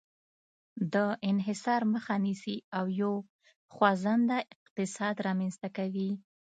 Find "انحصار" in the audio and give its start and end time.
1.31-1.81